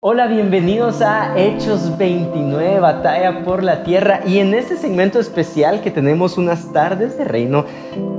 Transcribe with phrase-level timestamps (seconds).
[0.00, 4.20] Hola, bienvenidos a Hechos 29, Batalla por la Tierra.
[4.24, 7.64] Y en este segmento especial que tenemos unas tardes de reino,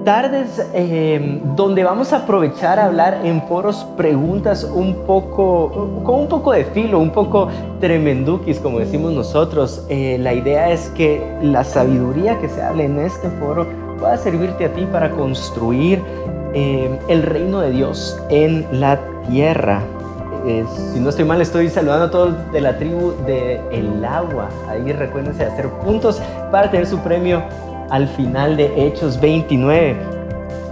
[0.04, 6.28] tardes eh, donde vamos a aprovechar a hablar en foros preguntas un poco, con un
[6.28, 7.48] poco de filo, un poco
[7.80, 9.86] tremendukis, como decimos nosotros.
[9.88, 13.66] Eh, la idea es que la sabiduría que se hable en este foro
[13.98, 16.02] pueda servirte a ti para construir
[16.54, 19.82] eh, el reino de Dios en la tierra
[20.94, 24.50] si no estoy mal, estoy saludando a todos de la tribu de El Agua.
[24.68, 26.22] Ahí recuérdense de hacer puntos
[26.52, 27.44] para tener su premio
[27.90, 29.98] al final de Hechos 29.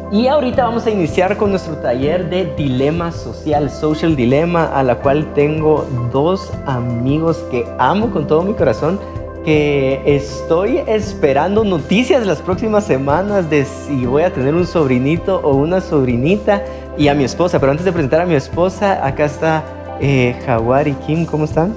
[0.09, 4.95] Y ahorita vamos a iniciar con nuestro taller de dilema social, social dilema, a la
[4.99, 8.99] cual tengo dos amigos que amo con todo mi corazón
[9.47, 15.55] que estoy esperando noticias las próximas semanas de si voy a tener un sobrinito o
[15.55, 16.65] una sobrinita
[16.97, 17.57] y a mi esposa.
[17.57, 19.63] Pero antes de presentar a mi esposa, acá está
[20.01, 21.25] eh, Jaguar y Kim.
[21.25, 21.73] ¿Cómo están?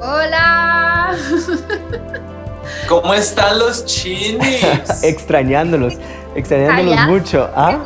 [0.00, 1.16] Hola.
[2.88, 4.62] ¿Cómo están los chinis?
[5.02, 5.94] extrañándolos,
[6.36, 7.50] extrañándolos mucho.
[7.56, 7.80] ¿Ah?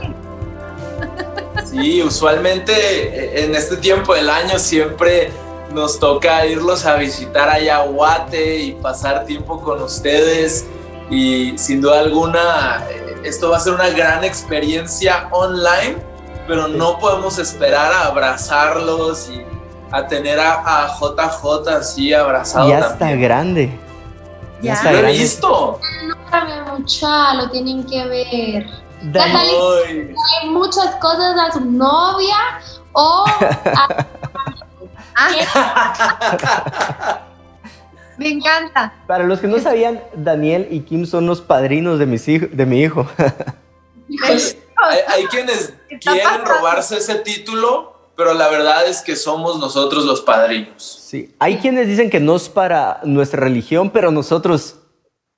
[1.65, 5.31] Sí, usualmente eh, en este tiempo del año siempre
[5.73, 10.67] nos toca irlos a visitar a Yaguate y pasar tiempo con ustedes
[11.11, 15.97] y sin duda alguna eh, esto va a ser una gran experiencia online,
[16.47, 19.45] pero no podemos esperar a abrazarlos y
[19.93, 22.69] a tener a, JJ así abrazado.
[22.69, 23.79] Ya está grande.
[24.63, 25.81] Ya, está he visto.
[26.07, 28.67] No, mucha, lo tienen que ver.
[29.15, 32.37] Hay muchas cosas a su novia
[32.93, 33.89] o a
[38.19, 38.93] Me encanta.
[39.07, 42.83] Para los que no sabían, Daniel y Kim son los padrinos de, mis de mi
[42.83, 43.09] hijo.
[44.27, 44.59] Pues,
[45.09, 51.01] hay, quienes quieren robarse ese título, pero la verdad es que somos nosotros los padrinos.
[51.07, 54.77] Sí, hay quienes dicen que no es para nuestra religión, pero nosotros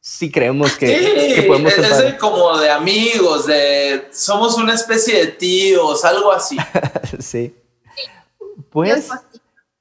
[0.01, 1.85] sí creemos que, sí, podemos ser.
[2.07, 6.57] Es como de amigos, de somos una especie de tíos, algo así.
[7.21, 7.55] sí.
[8.71, 9.09] Pues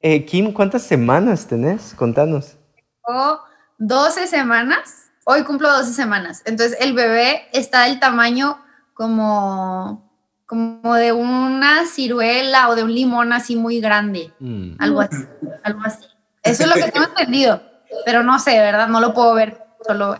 [0.01, 1.93] eh, Kim, ¿cuántas semanas tenés?
[1.95, 2.57] Contanos.
[3.05, 3.41] Tengo
[3.77, 5.11] 12 semanas.
[5.25, 6.41] Hoy cumplo 12 semanas.
[6.45, 8.57] Entonces el bebé está del tamaño
[8.93, 10.11] como,
[10.45, 14.33] como de una ciruela o de un limón así muy grande.
[14.39, 14.73] Mm.
[14.79, 15.27] Algo así.
[15.63, 16.05] Algo así.
[16.43, 17.61] Eso es lo que tengo entendido.
[18.05, 18.87] Pero no sé, ¿verdad?
[18.87, 19.61] No lo puedo ver.
[19.85, 20.15] Solo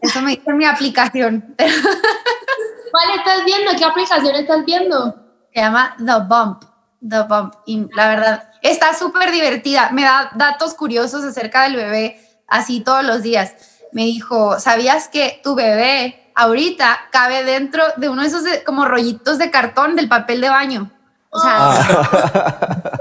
[0.00, 1.54] eso me, dice mi aplicación.
[1.56, 3.72] ¿Cuál estás viendo?
[3.76, 5.14] ¿Qué aplicación estás viendo?
[5.52, 6.64] Se llama The Bump.
[7.08, 7.54] The Bump.
[7.66, 9.90] Y la verdad, está súper divertida.
[9.92, 13.54] Me da datos curiosos acerca del bebé así todos los días.
[13.92, 19.38] Me dijo, ¿sabías que tu bebé ahorita cabe dentro de uno de esos como rollitos
[19.38, 20.90] de cartón del papel de baño?
[21.30, 21.56] O sea...
[21.58, 22.92] Ah.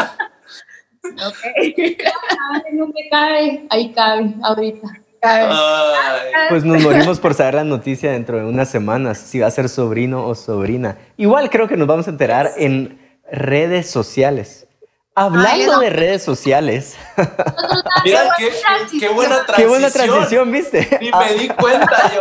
[2.72, 4.88] no me cabe, ahí cabe ahorita.
[6.48, 9.68] Pues nos morimos por saber la noticia dentro de unas semanas, si va a ser
[9.68, 10.98] sobrino o sobrina.
[11.16, 12.98] Igual creo que nos vamos a enterar en
[13.30, 14.66] redes sociales.
[15.14, 16.96] Hablando de redes sociales.
[18.04, 18.50] Mira, qué,
[18.98, 19.56] qué, buena transición.
[19.56, 20.98] Qué buena transición, ¿viste?
[21.00, 22.20] Ni me di cuenta yo.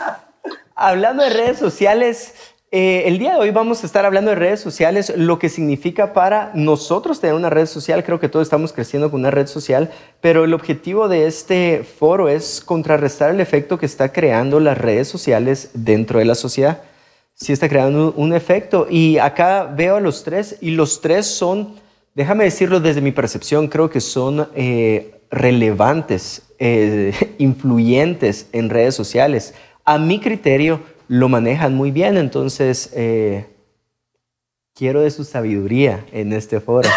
[0.76, 4.60] Hablando de redes sociales, eh, el día de hoy vamos a estar hablando de redes
[4.60, 8.02] sociales, lo que significa para nosotros tener una red social.
[8.02, 12.28] Creo que todos estamos creciendo con una red social, pero el objetivo de este foro
[12.28, 16.82] es contrarrestar el efecto que está creando las redes sociales dentro de la sociedad.
[17.34, 21.74] Sí está creando un, efecto y acá veo a los tres y los tres son,
[22.14, 29.54] déjame decirlo desde mi percepción, creo que son eh, relevantes, eh, influyentes en redes sociales.
[29.84, 33.46] A mi criterio, lo manejan muy bien, entonces eh,
[34.74, 36.88] quiero de su sabiduría en este foro.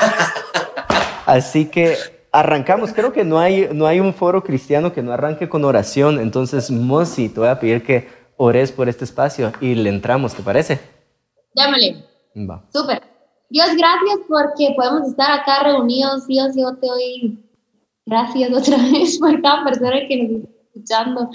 [1.26, 1.96] Así que
[2.32, 6.20] arrancamos, creo que no hay, no hay un foro cristiano que no arranque con oración,
[6.20, 8.08] entonces Mosi, te voy a pedir que
[8.38, 10.80] ores por este espacio y le entramos, ¿te parece?
[11.56, 12.04] Llámale.
[12.50, 12.64] Va.
[12.72, 13.02] Súper.
[13.50, 16.28] Dios, gracias porque podemos estar acá reunidos.
[16.28, 17.44] Dios, yo te doy
[18.06, 21.30] gracias otra vez por cada persona que nos está escuchando.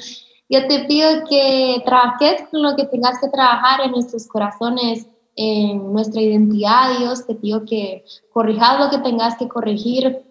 [0.52, 5.90] Yo te pido que trabajes con lo que tengas que trabajar en nuestros corazones, en
[5.94, 7.26] nuestra identidad, Dios.
[7.26, 8.04] Te pido que
[8.34, 10.22] corrijas lo que tengas que corregir,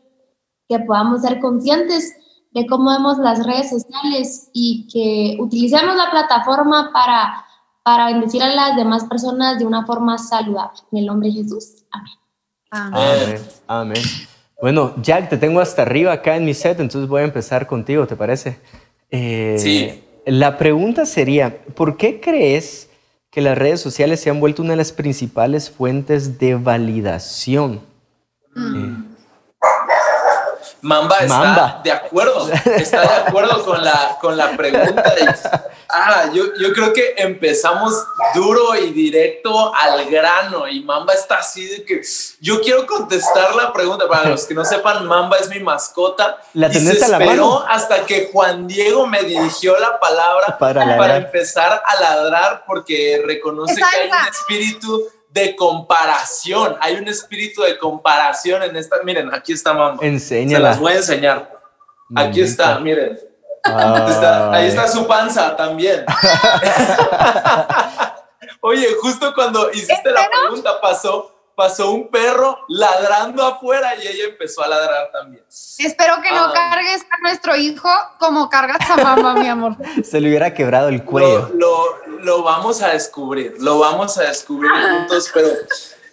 [0.69, 2.15] que podamos ser conscientes
[2.51, 7.43] de cómo vemos las redes sociales y que utilicemos la plataforma para,
[7.81, 10.81] para bendecir a las demás personas de una forma saludable.
[10.91, 11.83] En el nombre de Jesús.
[11.89, 12.93] Amén.
[12.93, 13.41] Amén.
[13.65, 14.03] Amén.
[14.61, 18.05] Bueno, Jack, te tengo hasta arriba acá en mi set, entonces voy a empezar contigo,
[18.05, 18.59] ¿te parece?
[19.09, 20.03] Eh, sí.
[20.25, 22.89] La pregunta sería, ¿por qué crees
[23.31, 27.81] que las redes sociales se han vuelto una de las principales fuentes de validación.
[28.53, 29.05] Mm.
[30.81, 35.13] Mamba está de acuerdo, está de acuerdo con la, con la pregunta.
[35.91, 41.67] ah, yo, yo creo que empezamos duro y directo al grano y Mamba está así
[41.67, 42.01] de que
[42.39, 44.07] yo quiero contestar la pregunta.
[44.07, 46.37] Para los que no sepan, Mamba es mi mascota.
[46.53, 51.81] La y se esperó hasta que Juan Diego me dirigió la palabra para, para empezar
[51.85, 56.75] a ladrar porque reconoce que hay un espíritu de comparación.
[56.79, 58.97] Hay un espíritu de comparación en esta.
[59.03, 59.99] Miren, aquí está mamá.
[60.01, 60.57] Enséñala.
[60.57, 61.61] Se las voy a enseñar.
[62.15, 63.17] Aquí está, miren.
[63.63, 66.05] Ahí está su panza también.
[68.61, 74.63] Oye, justo cuando hiciste la pregunta pasó pasó un perro ladrando afuera y ella empezó
[74.63, 75.43] a ladrar también.
[75.77, 76.53] Espero que no ah.
[76.53, 79.75] cargues a nuestro hijo como cargas a mamá, mi amor.
[80.03, 81.51] Se le hubiera quebrado el cuello.
[81.53, 85.49] Lo, vamos a descubrir, lo vamos a descubrir juntos, pero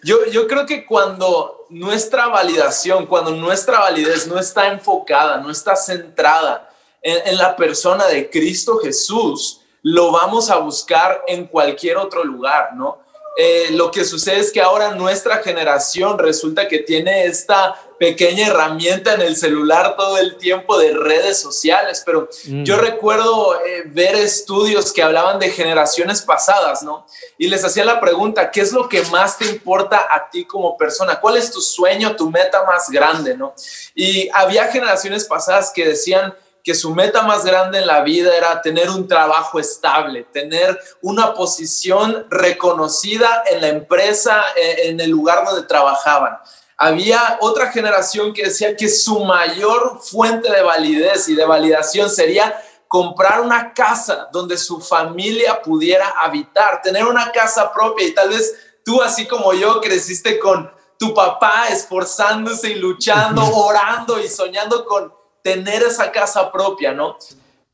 [0.02, 5.76] yo, yo creo que cuando nuestra validación, cuando nuestra validez no está enfocada, no está
[5.76, 6.67] centrada
[7.08, 12.74] en, en la persona de Cristo Jesús, lo vamos a buscar en cualquier otro lugar,
[12.74, 12.98] ¿no?
[13.40, 19.14] Eh, lo que sucede es que ahora nuestra generación resulta que tiene esta pequeña herramienta
[19.14, 22.64] en el celular todo el tiempo de redes sociales, pero mm.
[22.64, 27.06] yo recuerdo eh, ver estudios que hablaban de generaciones pasadas, ¿no?
[27.38, 30.76] Y les hacía la pregunta, ¿qué es lo que más te importa a ti como
[30.76, 31.20] persona?
[31.20, 33.54] ¿Cuál es tu sueño, tu meta más grande, ¿no?
[33.94, 36.34] Y había generaciones pasadas que decían,
[36.68, 41.32] que su meta más grande en la vida era tener un trabajo estable, tener una
[41.32, 46.36] posición reconocida en la empresa, eh, en el lugar donde trabajaban.
[46.76, 52.62] Había otra generación que decía que su mayor fuente de validez y de validación sería
[52.86, 58.54] comprar una casa donde su familia pudiera habitar, tener una casa propia y tal vez
[58.84, 65.16] tú así como yo creciste con tu papá esforzándose y luchando, orando y soñando con
[65.54, 67.16] tener esa casa propia, ¿no?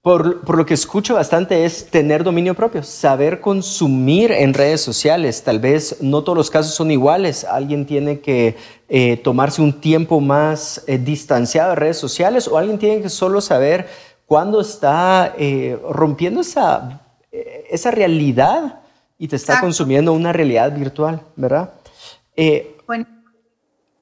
[0.00, 5.42] Por, lo que escucho bastante es tener dominio propio, saber consumir en redes sociales.
[5.42, 7.44] Tal vez no todos los casos son iguales.
[7.44, 8.54] Alguien tiene que
[8.88, 13.40] eh, tomarse un tiempo más eh, distanciado de redes sociales o alguien tiene que solo
[13.40, 13.88] saber
[14.26, 17.00] cuándo está eh, rompiendo esa,
[17.32, 18.82] esa realidad
[19.18, 21.72] y te está consumiendo una realidad virtual, ¿verdad?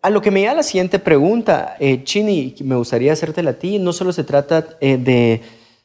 [0.03, 3.79] A lo que me da la siguiente pregunta, eh, Chini, me gustaría hacértela a ti.
[3.79, 5.43] No solo se trata eh, de,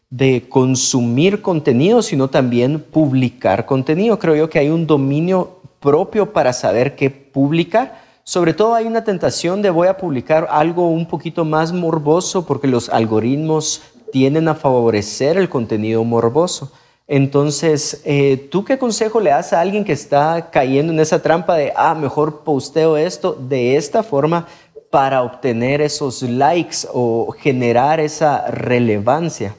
[0.09, 4.17] de, consumir contenido, sino también publicar contenido.
[4.17, 8.01] Creo yo que hay un dominio propio para saber qué publicar.
[8.23, 12.67] Sobre todo hay una tentación de voy a publicar algo un poquito más morboso porque
[12.67, 16.71] los algoritmos tienden a favorecer el contenido morboso.
[17.07, 21.55] Entonces, eh, ¿tú qué consejo le das a alguien que está cayendo en esa trampa
[21.55, 24.45] de, ah, mejor posteo esto de esta forma
[24.91, 29.55] para obtener esos likes o generar esa relevancia?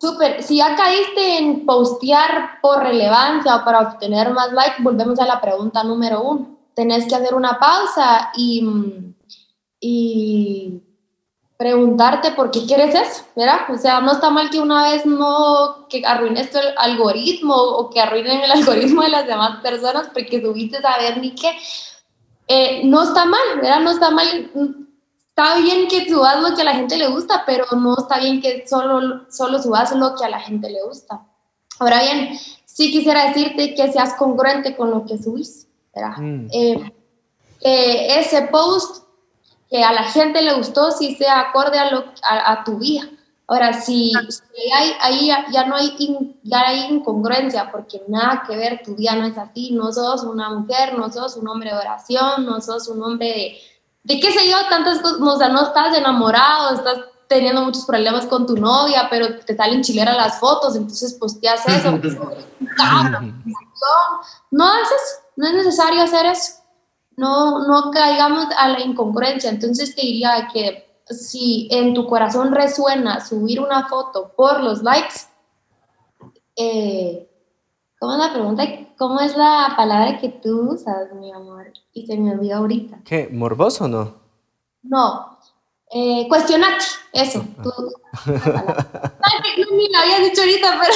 [0.00, 5.26] Súper, si ya caíste en postear por relevancia o para obtener más likes, volvemos a
[5.26, 6.58] la pregunta número uno.
[6.74, 9.14] Tenés que hacer una pausa y,
[9.80, 10.82] y
[11.58, 13.68] preguntarte por qué quieres eso, ¿verdad?
[13.68, 18.00] O sea, no está mal que una vez no, que arruines el algoritmo o que
[18.00, 21.50] arruinen el algoritmo de las demás personas porque subiste a ver ni qué.
[22.46, 23.80] Eh, no está mal, ¿verdad?
[23.80, 24.50] No está mal.
[25.30, 28.40] Está bien que subas lo que a la gente le gusta, pero no está bien
[28.40, 31.26] que solo, solo subas lo que a la gente le gusta.
[31.80, 36.18] Ahora bien, sí quisiera decirte que seas congruente con lo que subís, ¿verdad?
[36.18, 36.46] Mm.
[37.60, 39.07] Eh, ese post
[39.70, 43.08] que a la gente le gustó si sea acorde a, lo, a, tu vida.
[43.46, 44.12] Ahora, si,
[44.74, 49.24] hay, ahí ya, no hay, ya hay incongruencia, porque nada que ver, tu día no
[49.26, 53.02] es así, no sos una mujer, no sos un hombre de oración, no sos un
[53.02, 53.58] hombre de,
[54.04, 58.26] de qué sé yo, tantas cosas, o sea, no estás enamorado, estás teniendo muchos problemas
[58.26, 61.90] con tu novia, pero te salen chileras las fotos, entonces pues te haces eso.
[64.50, 66.58] no haces, no es necesario hacer eso
[67.18, 69.50] no, no caigamos a la incongruencia.
[69.50, 75.26] Entonces te diría que si en tu corazón resuena subir una foto por los likes,
[76.54, 77.28] eh,
[77.98, 78.62] ¿cómo es la pregunta?
[78.96, 81.72] ¿Cómo es la palabra que tú usas, mi amor?
[81.92, 83.00] Y se me olvidó ahorita.
[83.04, 83.28] ¿Qué?
[83.32, 84.14] ¿Morboso o no?
[84.82, 85.38] No.
[85.90, 87.44] Eh, cuestionate, eso.
[87.62, 87.72] Tú,
[88.26, 90.94] no, ni lo habías dicho ahorita, pero...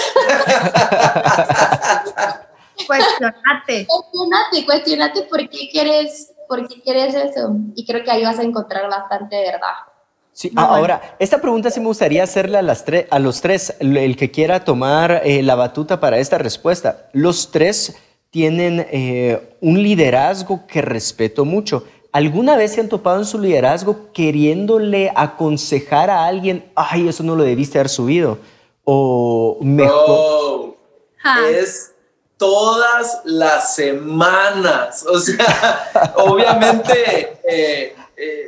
[2.86, 3.86] Cuestionate.
[3.86, 7.56] Cuestionate, cuestionate por qué quieres, por qué quieres eso.
[7.74, 9.92] Y creo que ahí vas a encontrar bastante verdad.
[10.34, 14.30] Sí, ahora, esta pregunta sí me gustaría hacerle a, las a los tres, el que
[14.30, 17.08] quiera tomar eh, la batuta para esta respuesta.
[17.12, 17.96] Los tres
[18.30, 21.84] tienen eh, un liderazgo que respeto mucho.
[22.12, 27.36] ¿Alguna vez se han topado en su liderazgo queriéndole aconsejar a alguien, ay, eso no
[27.36, 28.38] lo debiste haber subido?
[28.84, 30.76] O mejor.
[31.50, 31.91] es
[32.42, 35.06] todas las semanas.
[35.06, 37.38] O sea, obviamente.
[37.48, 37.94] Eh,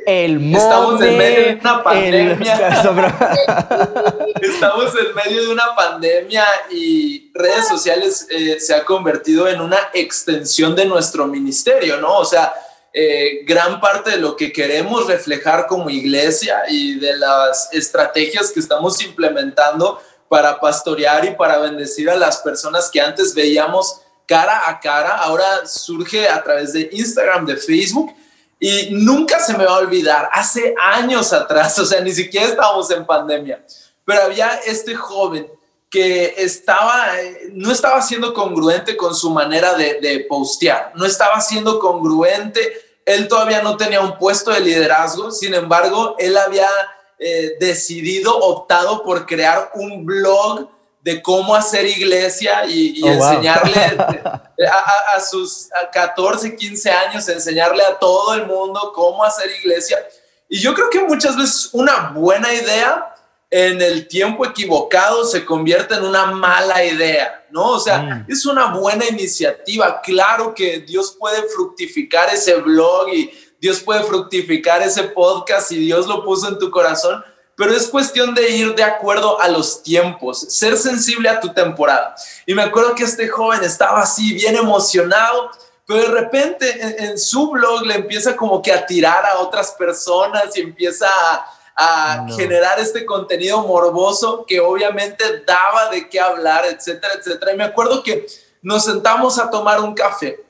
[0.05, 2.83] el estamos en medio de una pandemia.
[4.41, 9.77] estamos en medio de una pandemia y redes sociales eh, se ha convertido en una
[9.93, 12.19] extensión de nuestro ministerio, ¿no?
[12.19, 12.53] O sea,
[12.93, 18.59] eh, gran parte de lo que queremos reflejar como iglesia y de las estrategias que
[18.59, 24.79] estamos implementando para pastorear y para bendecir a las personas que antes veíamos cara a
[24.79, 28.13] cara, ahora surge a través de Instagram, de Facebook
[28.59, 32.89] y nunca se me va a olvidar, hace años atrás, o sea, ni siquiera estábamos
[32.91, 33.63] en pandemia,
[34.03, 35.47] pero había este joven
[35.89, 37.07] que estaba,
[37.51, 42.73] no estaba siendo congruente con su manera de, de postear, no estaba siendo congruente,
[43.05, 46.67] él todavía no tenía un puesto de liderazgo, sin embargo, él había
[47.17, 50.69] eh, decidido, optado por crear un blog
[51.01, 53.75] de cómo hacer iglesia y, oh, enseñarle
[55.13, 59.99] a, sus 14, 15 años, enseñarle a todo el mundo cómo hacer iglesia.
[60.49, 63.15] Y yo creo que muchas veces una buena idea
[63.51, 67.73] en el tiempo equivocado se convierte en una mala idea, ¿no?
[67.73, 68.25] O sea, mm.
[68.27, 70.01] es una buena iniciativa.
[70.01, 73.31] Claro que Dios puede fructificar ese blog y
[73.65, 77.23] Dios puede fructificar ese podcast y Dios lo puso en tu corazón
[77.55, 82.13] pero es cuestión de ir de acuerdo a los tiempos, ser sensible a tu temporada.
[82.45, 85.49] Y me acuerdo que este joven estaba así, bien emocionado,
[85.87, 90.55] pero de repente en, su blog le empieza como que a tirar a otras personas
[90.55, 91.07] y empieza
[91.75, 97.53] a, generar este contenido morboso que obviamente daba de qué hablar, etcétera, etcétera.
[97.53, 98.27] Y me acuerdo que
[98.61, 100.43] nos sentamos a tomar un café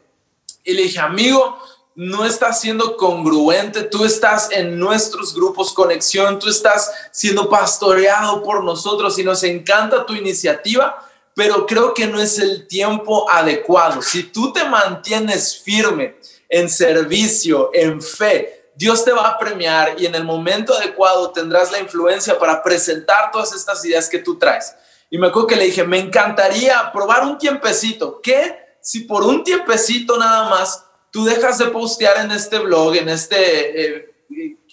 [0.65, 1.57] y le dije, amigo,
[1.95, 8.63] no estás siendo congruente, tú estás en nuestros grupos conexión, tú estás siendo pastoreado por
[8.63, 11.01] nosotros y nos encanta tu iniciativa,
[11.33, 14.01] pero creo que no es el tiempo adecuado.
[14.01, 16.17] Si tú te mantienes firme
[16.49, 21.71] en servicio, en fe, Dios te va a premiar y en el momento adecuado tendrás
[21.71, 24.75] la influencia para presentar todas estas ideas que tú traes.
[25.09, 28.19] Y me acuerdo que le dije, me encantaría probar un tiempecito.
[28.21, 28.75] ¿Qué?
[28.81, 30.85] Si por un tiempecito nada más
[31.15, 34.15] tú dejas de postear en este blog, en este eh,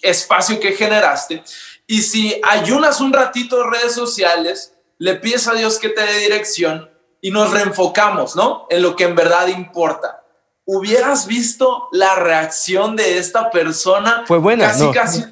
[0.01, 1.41] espacio que generaste,
[1.87, 6.17] y si ayunas un ratito en redes sociales, le pides a Dios que te dé
[6.19, 8.67] dirección y nos reenfocamos, ¿no?
[8.69, 10.21] En lo que en verdad importa.
[10.65, 14.25] Hubieras visto la reacción de esta persona.
[14.27, 15.23] Fue buena, casi, Casi,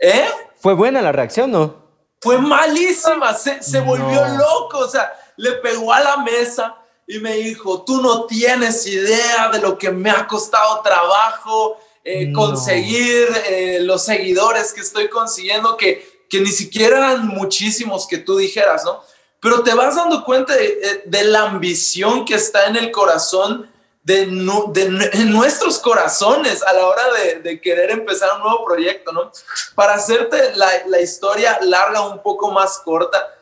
[0.00, 0.28] ¿eh?
[0.56, 1.86] Fue buena la reacción, ¿no?
[2.20, 7.34] Fue malísima, se, se volvió loco, o sea, le pegó a la mesa, y me
[7.34, 13.78] dijo, tú no tienes idea de lo que me ha costado trabajo eh, conseguir eh,
[13.82, 19.02] los seguidores que estoy consiguiendo, que, que ni siquiera eran muchísimos que tú dijeras, ¿no?
[19.40, 23.70] Pero te vas dando cuenta de, de la ambición que está en el corazón
[24.02, 29.30] de, de, nuestros corazones a la hora de, de, querer empezar un nuevo proyecto, ¿no?
[29.74, 33.32] Para hacerte la, la, historia larga un poco más corta,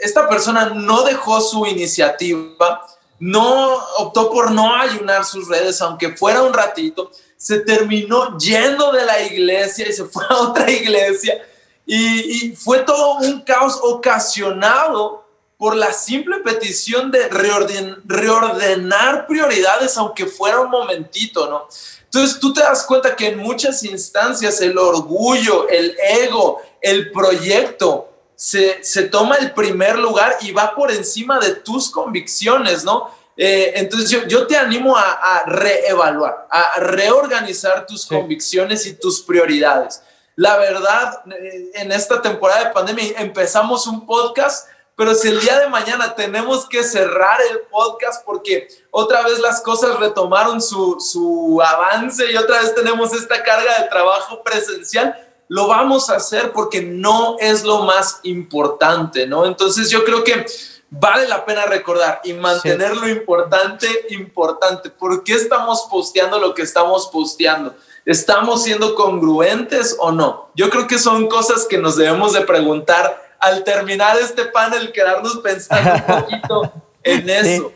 [0.00, 2.84] esta persona no dejó su iniciativa,
[3.18, 9.04] no optó por no ayunar sus redes, aunque fuera un ratito, se terminó yendo de
[9.04, 11.44] la iglesia y se fue a otra iglesia.
[11.86, 15.24] Y, fue todo un caos ocasionado
[15.56, 21.66] por la simple petición de reordenar prioridades, aunque fuera un momentito, ¿no?
[22.04, 28.08] Entonces tú te das cuenta que en muchas instancias el orgullo, el ego, el proyecto
[28.38, 33.10] se, toma el primer lugar y va por encima de tus convicciones, ¿no?
[33.36, 40.02] Eh, entonces yo, te animo a, reevaluar, a reorganizar tus convicciones y tus prioridades.
[40.36, 45.58] La verdad, eh, en esta temporada de pandemia empezamos un podcast, pero si el día
[45.58, 51.60] de mañana tenemos que cerrar el podcast porque otra vez las cosas retomaron su, su
[51.60, 56.82] avance y otra vez tenemos esta carga de trabajo presencial, lo vamos a hacer porque
[56.82, 59.46] no es lo más importante, ¿no?
[59.46, 60.44] Entonces yo creo que
[60.90, 64.90] vale la pena recordar y mantener lo importante, importante.
[64.90, 67.74] ¿Por qué estamos posteando lo que estamos posteando?
[68.04, 70.50] ¿Estamos siendo congruentes o no?
[70.54, 75.38] Yo creo que son cosas que nos debemos de preguntar al terminar este panel, quedarnos
[75.38, 77.72] pensando un poquito en eso.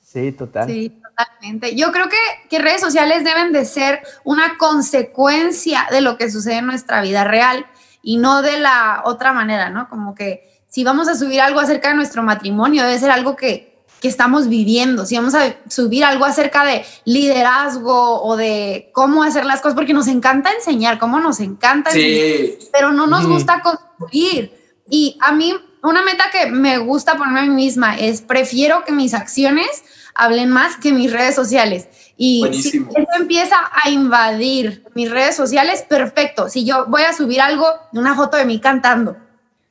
[0.00, 0.66] Sí, total.
[0.66, 1.74] Sí, totalmente.
[1.74, 2.16] Yo creo que,
[2.48, 7.24] que redes sociales deben de ser una consecuencia de lo que sucede en nuestra vida
[7.24, 7.66] real
[8.02, 9.88] y no de la otra manera, ¿no?
[9.88, 13.82] Como que si vamos a subir algo acerca de nuestro matrimonio, debe ser algo que,
[14.00, 19.46] que estamos viviendo, si vamos a subir algo acerca de liderazgo o de cómo hacer
[19.46, 24.52] las cosas, porque nos encanta enseñar, cómo nos encanta enseñar, pero no nos gusta construir.
[24.88, 28.92] Y a mí, una meta que me gusta ponerme a mí misma es, prefiero que
[28.92, 29.82] mis acciones
[30.16, 31.88] hablen más que mis redes sociales.
[32.16, 36.48] Y si eso empieza a invadir mis redes sociales, perfecto.
[36.48, 39.16] Si yo voy a subir algo, una foto de mí cantando,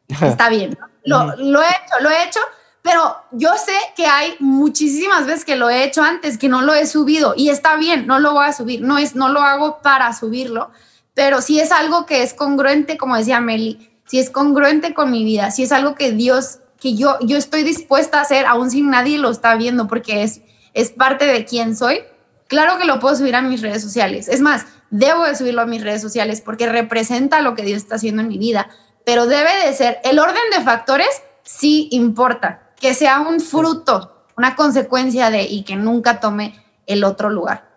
[0.21, 0.77] está bien.
[1.03, 2.39] Lo, lo he hecho, lo he hecho,
[2.85, 6.75] pero yo sé que hay muchísimas veces que lo he hecho antes, que no lo
[6.75, 9.79] he subido y está bien, no lo voy a subir, no, es, no lo hago
[9.81, 10.69] para subirlo,
[11.15, 15.23] pero si es algo que es congruente, como decía Meli, si es congruente con mi
[15.23, 18.81] vida, si es algo que Dios, que yo, yo estoy dispuesta a hacer, aún si
[18.81, 20.41] nadie lo está viendo, porque es,
[20.73, 21.99] es parte de quién soy,
[22.47, 24.27] claro que lo puedo subir a mis redes sociales.
[24.27, 27.95] Es más, debo de subirlo a mis redes sociales porque representa lo que Dios está
[27.95, 28.69] haciendo en mi vida,
[29.05, 31.09] pero debe de ser, el orden de factores
[31.43, 37.29] sí importa que sea un fruto, una consecuencia de y que nunca tome el otro
[37.29, 37.69] lugar.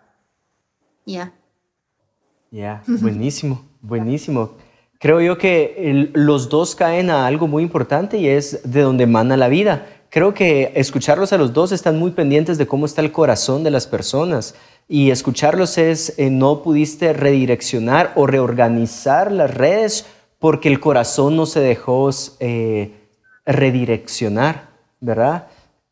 [1.05, 1.33] Ya.
[2.51, 4.57] Ya, buenísimo, buenísimo.
[4.99, 9.37] Creo yo que los dos caen a algo muy importante y es de donde emana
[9.37, 9.87] la vida.
[10.09, 13.71] Creo que escucharlos a los dos están muy pendientes de cómo está el corazón de
[13.71, 14.55] las personas
[14.87, 20.05] y escucharlos es eh, no pudiste redireccionar o reorganizar las redes
[20.37, 22.93] porque el corazón no se dejó eh,
[23.45, 24.69] redireccionar.
[24.99, 25.47] ¿verdad?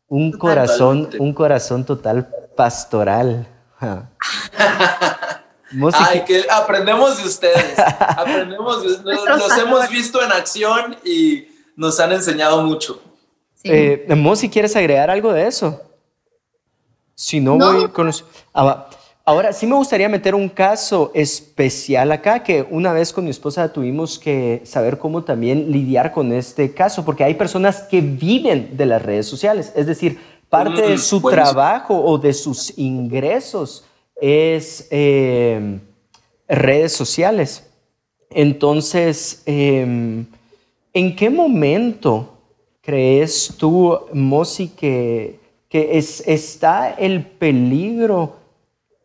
[0.08, 3.46] Un corazón, un corazón total pastoral.
[5.92, 7.78] Ay, que aprendemos de ustedes.
[7.98, 13.02] Aprendemos, los, hemos visto en acción y nos han enseñado mucho.
[13.54, 13.68] Sí.
[13.70, 14.06] Eh,
[14.36, 15.80] si ¿quieres agregar algo de eso?
[17.14, 18.24] Si no, voy con los...
[18.54, 18.88] Ah,
[19.28, 23.70] Ahora, sí me gustaría meter un caso especial acá, que una vez con mi esposa
[23.70, 28.86] tuvimos que saber cómo también lidiar con este caso, porque hay personas que viven de
[28.86, 33.84] las redes sociales, es decir, parte de mm, su trabajo o de sus ingresos
[34.20, 35.80] es em,
[36.48, 37.68] redes sociales.
[38.30, 40.26] Entonces, em,
[40.92, 42.34] ¿en qué momento
[42.82, 45.38] crees tú, Mosi, que,
[45.68, 48.38] que es, está el peligro?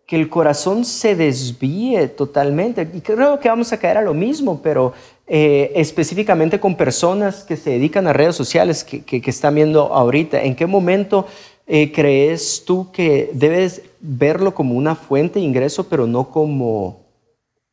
[0.06, 2.88] que el corazón se desvíe totalmente.
[2.94, 4.94] Y creo que vamos a caer a lo mismo, pero
[5.26, 10.44] eh, específicamente con personas que se dedican a redes sociales, que, que, están viendo ahorita,
[10.44, 11.26] ¿en qué momento
[11.66, 17.02] eh, crees tú que debes verlo como una fuente de ingreso, pero no como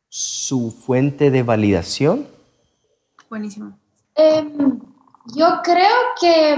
[0.09, 2.27] su fuente de validación?
[3.29, 3.79] Buenísimo.
[4.15, 4.81] Em,
[5.35, 6.57] yo creo que,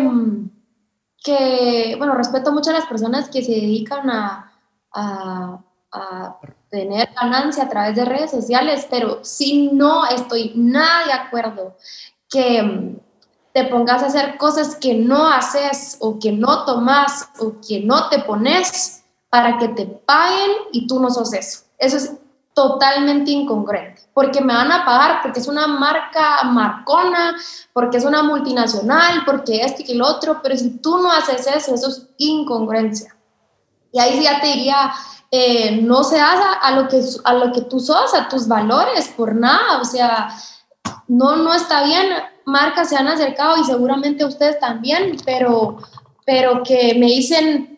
[1.23, 4.53] que, bueno, respeto mucho a las personas que se dedican a
[4.95, 6.39] a,
[6.71, 11.77] tener ganancia a través de redes sociales, pero si no estoy nada de acuerdo
[12.31, 12.97] que
[13.53, 18.09] te pongas a hacer cosas que no haces o que no tomas o que no
[18.09, 21.61] te pones para que te paguen y tú no sos eso.
[21.79, 22.13] Eso es
[22.55, 27.35] totalmente incongruente, porque me van a pagar porque es una marca marcona,
[27.73, 31.75] porque es una multinacional, porque esto y lo otro, pero si tú no haces eso,
[31.75, 33.17] eso es incongruencia.
[33.91, 34.93] Y ahí ya te diría,
[35.31, 39.09] eh, no seas a, a, lo que, a lo que tú sos, a tus valores,
[39.09, 39.81] por nada.
[39.81, 40.29] O sea,
[41.09, 42.09] no, no está bien.
[42.45, 45.79] Marcas se han acercado y seguramente ustedes también, pero,
[46.25, 47.73] pero que me dicen,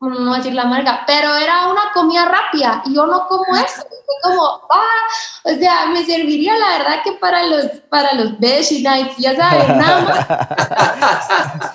[0.00, 3.82] no decir la marca, pero era una comida rápida y yo no como eso.
[4.22, 5.06] como, ah,
[5.44, 9.68] o sea, me serviría la verdad que para los, para los veggie nights, ya sabes,
[9.76, 11.72] nada más.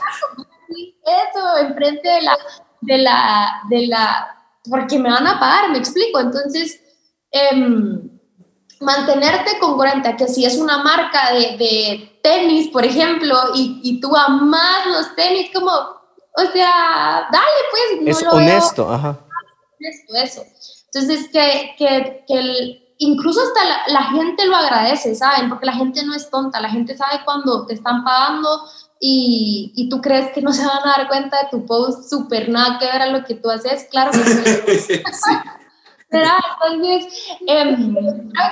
[1.05, 2.37] eso, enfrente de la,
[2.81, 4.37] de la, de la,
[4.69, 6.19] porque me van a pagar, me explico.
[6.19, 6.81] Entonces,
[7.31, 8.09] em,
[8.81, 14.15] mantenerte congruente, que si es una marca de, de tenis, por ejemplo, y, y, tú
[14.15, 18.01] amas los tenis, como, o sea, dale, pues.
[18.01, 19.19] No es honesto, ajá.
[19.79, 20.43] Honesto, eso.
[20.93, 25.49] Entonces, que, que, que incluso hasta la, la, gente lo agradece, ¿saben?
[25.49, 28.63] Porque la gente no es tonta, la gente sabe cuando te están pagando
[28.99, 32.49] y, y, tú crees que no se van a dar cuenta de tu post súper
[32.49, 35.01] nada que ver a lo que tú haces, claro que sí.
[36.15, 38.51] Entonces, em, creo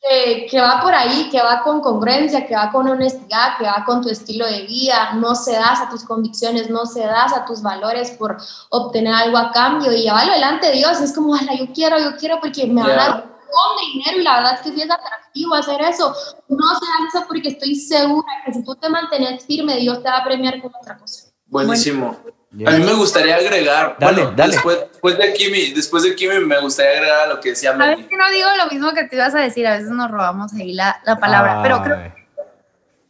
[0.00, 3.84] que, que, va por ahí, que va con congruencia, que va con honestidad, que va
[3.84, 7.44] con tu estilo de vida, no se das a tus convicciones, no se das a
[7.44, 8.36] tus valores por
[8.70, 12.40] obtener algo a cambio y llevarlo delante de Dios, es como, yo quiero, yo quiero
[12.40, 15.54] porque me van a dar de dinero y la verdad es que sí es atractivo
[15.54, 16.14] hacer eso.
[16.48, 20.18] No se eso porque estoy segura que si tú te mantienes firme, Dios te va
[20.18, 21.30] a premiar con otra cosa.
[21.46, 22.16] Buenísimo.
[22.52, 24.54] A mí me gustaría agregar, dale, bueno, dale.
[24.54, 28.06] Después, después, de Kimi, después de Kimi me gustaría agregar lo que decía A veces
[28.08, 30.72] que no digo lo mismo que te ibas a decir, a veces nos robamos ahí
[30.72, 32.12] la, la palabra, pero creo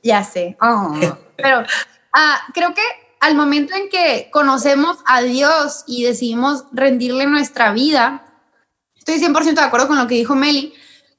[0.03, 0.95] ya sé, oh,
[1.37, 1.63] pero
[2.13, 2.83] ah, creo que
[3.21, 8.25] al momento en que conocemos a Dios y decidimos rendirle nuestra vida,
[8.97, 10.75] estoy 100% de acuerdo con lo que dijo Meli,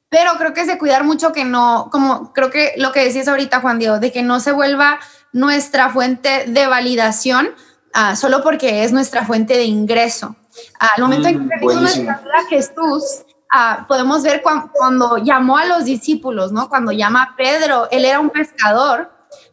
[0.10, 3.28] pero creo que es de cuidar mucho que no, como creo que lo que decías
[3.28, 5.00] ahorita, Juan Diego, de que no se vuelva
[5.32, 7.56] nuestra fuente de validación
[7.96, 10.36] uh, solo porque es nuestra fuente de ingreso.
[10.80, 13.24] Al momento mm, en que mm, nuestra vida a Jesús,
[13.54, 16.70] uh, podemos ver cuando, cuando llamó a los discípulos, ¿no?
[16.70, 19.10] Cuando llama a Pedro, él era un pescador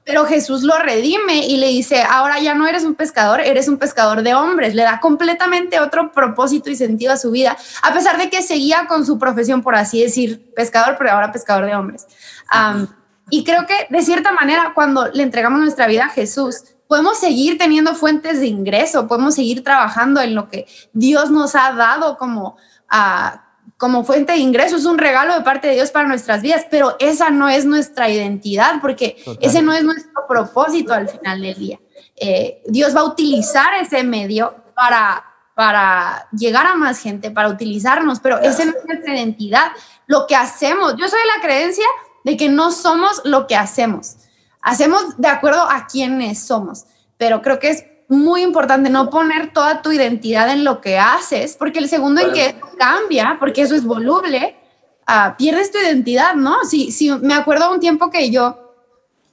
[0.08, 3.76] pero Jesús lo redime y le dice, ahora ya no eres un pescador, eres un
[3.76, 4.74] pescador de hombres.
[4.74, 8.86] Le da completamente otro propósito y sentido a su vida, a pesar de que seguía
[8.86, 12.06] con su profesión, por así decir, pescador, pero ahora pescador de hombres.
[12.54, 12.86] Um,
[13.28, 17.58] y creo que de cierta manera, cuando le entregamos nuestra vida a Jesús, podemos seguir
[17.58, 22.56] teniendo fuentes de ingreso, podemos seguir trabajando en lo que Dios nos ha dado como...
[22.90, 23.38] Uh,
[23.76, 26.96] como fuente de ingreso, es un regalo de parte de Dios para nuestras vidas, pero
[26.98, 31.80] esa no es nuestra identidad, porque ese no es nuestro propósito al final del día.
[32.16, 35.24] Eh, Dios va a utilizar ese medio para,
[35.54, 39.70] para llegar a más gente, para utilizarnos, pero esa no es nuestra identidad.
[40.08, 41.86] Lo que hacemos, yo soy la creencia
[42.24, 44.16] de que no somos lo que hacemos.
[44.68, 46.84] Hacemos de acuerdo a quienes somos,
[47.16, 51.56] pero creo que es muy importante no poner toda tu identidad en lo que haces,
[51.58, 54.58] porque el segundo en que cambia, porque eso es voluble,
[55.08, 56.64] uh, pierdes tu identidad, ¿no?
[56.64, 58.74] Si, si me acuerdo un tiempo que yo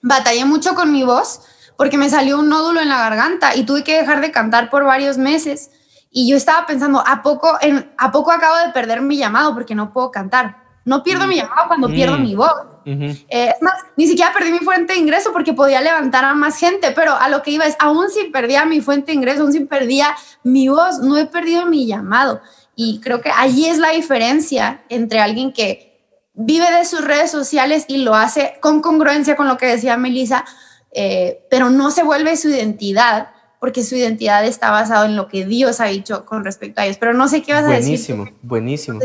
[0.02, 1.42] batallé mucho con mi voz
[1.76, 4.86] porque me salió un nódulo en la garganta y tuve que dejar de cantar por
[4.86, 5.70] varios meses.
[6.12, 9.76] Y yo estaba pensando, ¿a poco, en, ¿a poco acabo de perder mi llamado porque
[9.76, 10.64] no puedo cantar?
[10.86, 12.22] No pierdo mi llamado cuando pierdo mm.
[12.22, 12.54] mi voz.
[12.86, 16.58] Eh, es más, ni siquiera perdí mi fuente de ingreso porque podía levantar a más
[16.58, 19.54] gente, pero a lo que iba es, aún si perdía mi fuente de ingreso, aún
[19.54, 22.42] si perdía mi voz, no he perdido mi llamado.
[22.76, 25.96] Y creo que allí es la diferencia entre alguien que
[26.34, 30.46] vive de sus redes sociales y lo hace con congruencia con lo que decía Melissa,
[30.92, 35.46] eh, pero no se vuelve su identidad porque su identidad está basada en lo que
[35.46, 36.98] Dios ha dicho con respecto a ellos.
[36.98, 37.88] Pero no sé qué vas a decir.
[37.88, 39.00] Buenísimo, buenísimo.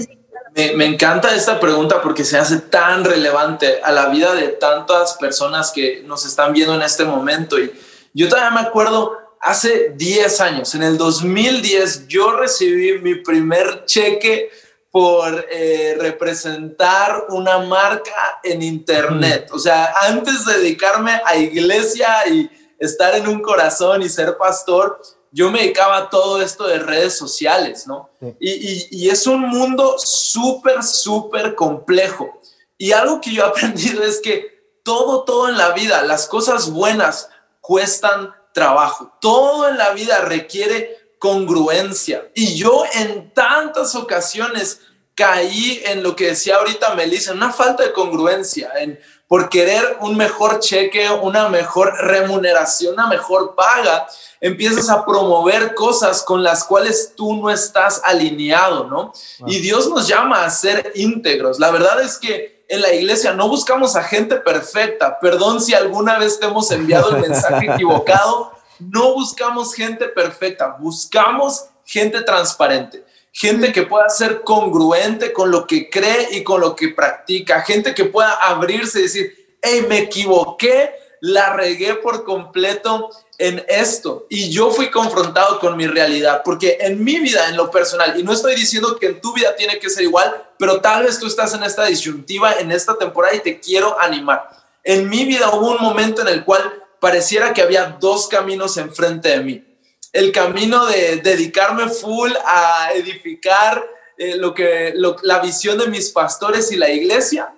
[0.55, 5.71] Me, encanta esta pregunta porque se hace tan relevante a la vida de tantas personas
[5.71, 7.59] que nos están viendo en este momento.
[7.59, 7.73] Y
[8.13, 14.51] yo todavía me acuerdo, hace 10 años, en el 2010, yo recibí mi primer cheque
[14.91, 19.49] por eh, representar una marca en Internet.
[19.53, 25.01] O sea, antes de dedicarme a iglesia y estar en un corazón y ser pastor,
[25.33, 28.11] yo me dedicaba a todo esto de redes sociales, ¿no?
[28.41, 32.41] Y, es un mundo súper, súper complejo.
[32.77, 36.71] Y algo que yo he aprendido es que todo, todo en la vida, las cosas
[36.71, 37.29] buenas
[37.61, 39.13] cuestan trabajo.
[39.21, 42.31] Todo en la vida requiere congruencia.
[42.35, 44.81] Y yo en tantas ocasiones
[45.15, 48.99] caí en lo que decía ahorita Melissa, una falta de congruencia, en
[49.31, 54.09] por querer un mejor cheque, una mejor remuneración, una mejor paga,
[54.41, 59.13] empiezas a promover cosas con las cuales tú no estás alineado, ¿no?
[59.47, 61.61] Y Dios nos llama a ser íntegros.
[61.61, 65.21] La verdad es que en la iglesia no buscamos a gente perfecta.
[65.21, 68.51] Perdón si alguna vez te hemos enviado el mensaje equivocado.
[68.81, 75.89] No buscamos gente perfecta, buscamos gente transparente gente que pueda ser congruente con lo que
[75.89, 80.93] cree y con lo que practica, gente que pueda abrirse y decir, hey, me equivoqué,
[81.21, 87.03] la regué por completo en esto y yo fui confrontado con mi realidad, porque en
[87.03, 89.91] mi vida, en lo personal, y no estoy diciendo que en tu vida tiene que
[89.91, 93.61] ser igual, pero tal vez tú estás en esta disyuntiva, en esta temporada y te
[93.61, 94.49] quiero animar.
[94.83, 99.29] En mi vida hubo un momento en el cual pareciera que había dos caminos enfrente
[99.29, 99.70] de mí
[100.13, 103.85] el camino de dedicarme full a edificar
[104.19, 104.93] eh, lo que,
[105.23, 107.55] la visión de mis pastores y la iglesia,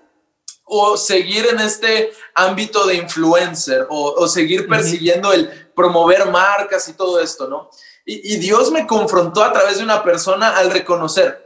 [0.64, 7.20] o seguir en este ámbito de influencer, o, seguir persiguiendo el promover marcas y todo
[7.20, 7.68] esto, ¿no?
[8.06, 11.42] Y, y Dios me confrontó a través de una persona al reconocer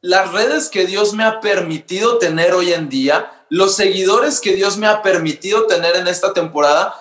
[0.00, 4.76] las redes que Dios me ha permitido tener hoy en día, los seguidores que Dios
[4.76, 6.94] me ha permitido tener en esta temporada,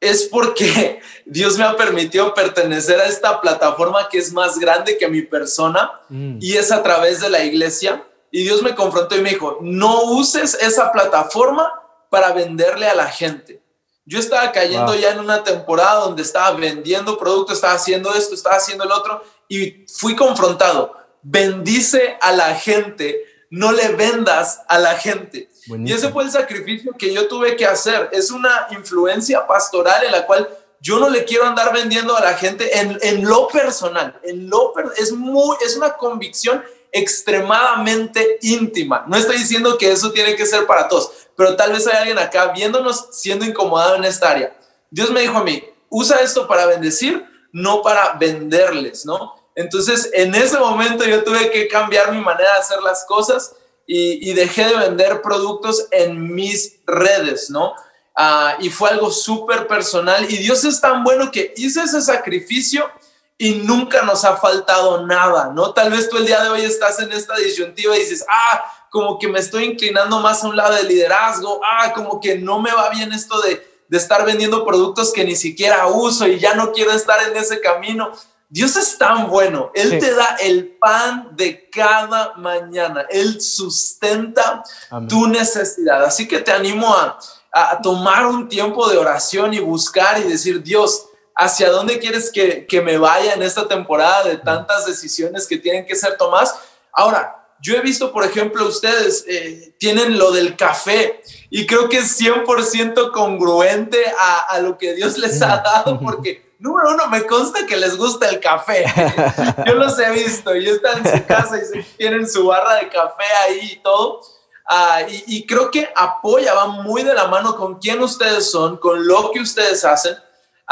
[0.00, 5.08] es porque Dios me ha permitido pertenecer a esta plataforma que es más grande que
[5.08, 6.38] mi persona mm.
[6.40, 8.04] y es a través de la iglesia.
[8.32, 11.72] Y Dios me confrontó y me dijo, no uses esa plataforma
[12.10, 13.60] para venderle a la gente.
[14.06, 18.56] Yo estaba cayendo ya en una temporada donde estaba vendiendo productos, estaba haciendo esto, estaba
[18.56, 20.96] haciendo el otro y fui confrontado.
[21.22, 25.50] Bendice a la gente, no le vendas a la gente.
[25.66, 28.08] Y ese fue el sacrificio que yo tuve que hacer.
[28.12, 30.48] Es una influencia pastoral en la cual
[30.80, 34.72] yo no le quiero andar vendiendo a la gente en, en lo personal, en lo
[34.96, 39.04] es muy, es una convicción extremadamente íntima.
[39.06, 42.18] No estoy diciendo que eso tiene que ser para todos, pero tal vez hay alguien
[42.18, 44.56] acá viéndonos siendo incomodado en esta área.
[44.90, 49.34] Dios me dijo a mí, usa esto para bendecir, no para venderles, ¿no?
[49.60, 53.54] Entonces, en ese momento yo tuve que cambiar mi manera de hacer las cosas
[53.86, 57.74] y, dejé de vender productos en mis redes, ¿no?
[58.16, 62.88] Ah, y fue algo súper personal y Dios es tan bueno que hice ese sacrificio
[63.36, 65.72] y nunca nos ha faltado nada, ¿no?
[65.72, 69.18] Tal vez tú el día de hoy estás en esta disyuntiva y dices, ah, como
[69.18, 72.72] que me estoy inclinando más a un lado del liderazgo, ah, como que no me
[72.72, 76.72] va bien esto de, de estar vendiendo productos que ni siquiera uso y ya no
[76.72, 78.12] quiero estar en ese camino.
[78.52, 84.64] Dios es tan bueno, Él te da el pan de cada mañana, Él sustenta
[85.08, 86.02] tu necesidad.
[86.02, 87.16] Así que te animo a,
[87.52, 92.66] a, tomar un tiempo de oración y buscar y decir, Dios, ¿hacia dónde quieres que,
[92.66, 96.56] que me vaya en esta temporada de tantas decisiones que tienen que ser tomadas?
[96.92, 101.98] Ahora, yo he visto, por ejemplo, ustedes eh, tienen lo del café y creo que
[101.98, 107.26] es 100% congruente a, a, lo que Dios les ha dado, porque número uno, me
[107.26, 108.84] consta que les gusta el café.
[109.66, 113.24] Yo los he visto y están en su casa y tienen su barra de café
[113.44, 114.20] ahí y todo.
[114.66, 118.76] Ah, y, y, creo que apoya, va muy de la mano con quién ustedes son,
[118.76, 120.16] con lo que ustedes hacen.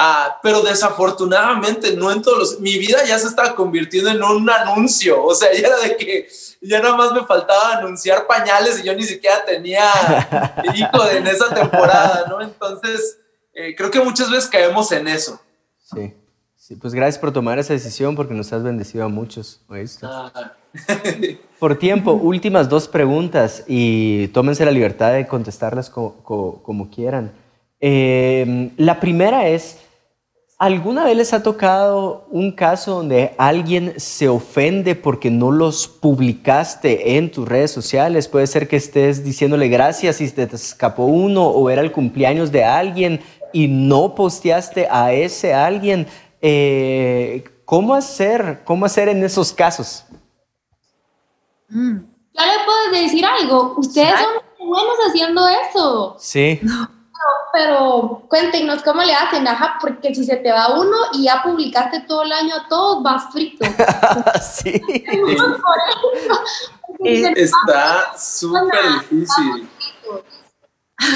[0.01, 2.61] Ah, pero desafortunadamente no en todos los...
[2.61, 5.21] Mi vida ya se estaba convirtiendo en un anuncio.
[5.25, 6.29] O sea, ya era de que
[6.61, 9.83] ya nada más me faltaba anunciar pañales y yo ni siquiera tenía
[10.77, 12.41] hijo en esa temporada, ¿no?
[12.41, 13.19] Entonces,
[13.53, 15.41] eh, creo que muchas veces caemos en eso.
[15.95, 16.15] Sí.
[16.57, 16.77] sí.
[16.77, 19.63] pues gracias por tomar esa decisión porque nos has bendecido a muchos.
[20.03, 20.53] Ah.
[21.59, 27.33] por tiempo, últimas dos preguntas y tómense la libertad de contestarlas como, quieran.
[27.81, 29.79] Eh, la primera es,
[30.61, 37.17] ¿Alguna vez les ha tocado un caso donde alguien se ofende porque no los publicaste
[37.17, 38.27] en tus redes sociales?
[38.27, 42.65] Puede ser que estés diciéndole gracias y te escapó uno o era el cumpleaños de
[42.65, 43.21] alguien
[43.53, 46.07] y no posteaste a ese alguien.
[46.41, 48.63] Eh, ¿Cómo hacer?
[48.65, 50.05] ¿Cómo hacer en esos casos?
[51.69, 51.99] Mm.
[52.33, 53.75] Ya le puedo decir algo.
[53.77, 56.17] Ustedes son buenos haciendo eso.
[56.19, 56.61] Sí.
[57.53, 62.01] pero cuéntenos cómo le hacen, ajá, porque si se te va uno y ya publicaste
[62.01, 63.67] todo el año a todos, vas frito.
[64.41, 64.81] sí.
[67.05, 69.69] Está súper difícil.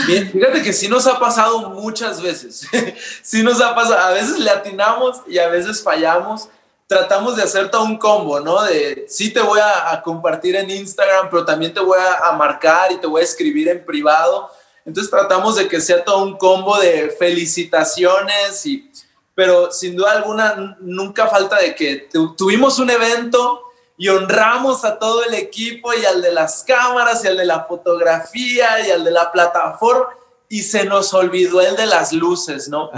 [0.07, 2.69] Bien, fíjate que sí nos ha pasado muchas veces.
[3.23, 3.99] sí nos ha pasado.
[3.99, 6.49] A veces le atinamos y a veces fallamos.
[6.87, 8.63] Tratamos de hacer todo un combo, ¿no?
[8.63, 12.93] De sí te voy a, compartir en Instagram, pero también te voy a, a marcar
[12.93, 14.51] y te voy a escribir en privado
[14.85, 18.91] entonces tratamos de que sea todo un combo de felicitaciones, y,
[19.35, 23.63] pero sin duda alguna nunca falta de que tuvimos un evento
[24.03, 27.67] y honramos a todo el equipo y al de las cámaras y al de la
[27.67, 30.09] fotografía y al de la plataforma
[30.49, 32.91] y se nos olvidó el de las luces, ¿no?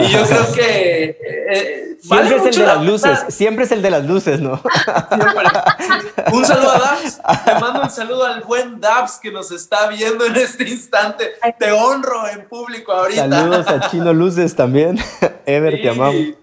[0.00, 1.16] Y yo creo que...
[1.48, 4.60] Eh, siempre es el de las luces, siempre es el de las luces, ¿no?
[6.32, 10.26] un saludo a Dabs, te mando un saludo al buen Dabs que nos está viendo
[10.26, 11.34] en este instante.
[11.56, 13.28] Te honro en público ahorita.
[13.30, 14.98] Saludos a Chino Luces también.
[15.46, 16.34] Ever, te amamos.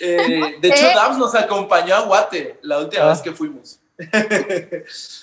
[0.00, 3.08] Eh, de hecho, Dabs nos acompañó a Guate la última ah.
[3.08, 3.80] vez que fuimos.
[3.98, 4.08] Yo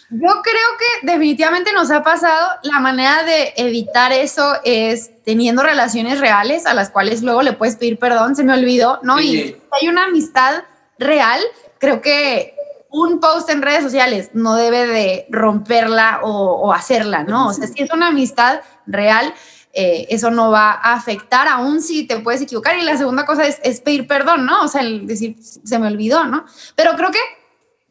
[0.09, 2.57] creo que definitivamente nos ha pasado.
[2.63, 7.75] La manera de evitar eso es teniendo relaciones reales a las cuales luego le puedes
[7.75, 8.35] pedir perdón.
[8.35, 9.19] Se me olvidó, ¿no?
[9.19, 10.63] Y si hay una amistad
[10.97, 11.41] real,
[11.77, 12.55] creo que
[12.89, 17.47] un post en redes sociales no debe de romperla o, hacerla, ¿no?
[17.47, 19.33] O sea, si es una amistad real,
[19.75, 22.77] eh, eso no va a afectar, aún si te puedes equivocar.
[22.77, 24.63] Y la segunda cosa es, es pedir perdón, ¿no?
[24.63, 26.45] O sea, el decir, se me olvidó, ¿no?
[26.75, 27.19] Pero creo que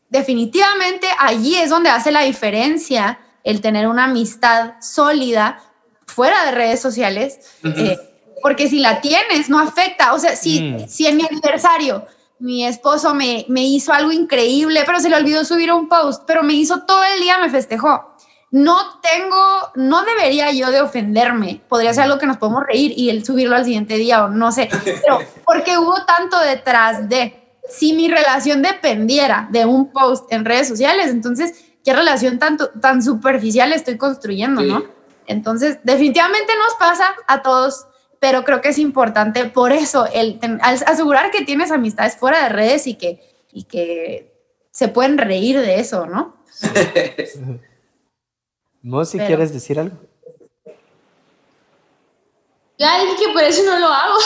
[0.09, 5.61] definitivamente allí es donde hace la diferencia el tener una amistad sólida
[6.07, 7.99] fuera de redes sociales, eh,
[8.43, 10.15] porque si la tienes, no afecta.
[10.15, 10.89] O sea, si, mm.
[10.89, 12.07] si en mi aniversario
[12.39, 16.43] mi esposo me, me hizo algo increíble, pero se le olvidó subir un post, pero
[16.43, 18.12] me hizo todo el día, me festejó.
[18.53, 21.63] No tengo, no debería yo de ofenderme.
[21.69, 24.53] Podría ser algo que nos podemos reír y el subirlo al siguiente día o no
[24.53, 30.45] sé, pero porque hubo tanto detrás de si mi relación dependiera de un post en
[30.45, 34.85] redes sociales, entonces, ¿qué relación tanto, tan superficial estoy construyendo, no?
[35.27, 37.87] Entonces, definitivamente nos pasa a todos,
[38.21, 42.87] pero creo que es importante por eso, el, asegurar que tienes amistades fuera de redes
[42.87, 44.31] y que, y que
[44.71, 46.37] se pueden reír de eso, ¿no?
[49.05, 49.97] si ¿quieres decir algo?
[52.79, 54.17] Ya dije que por eso no lo hago.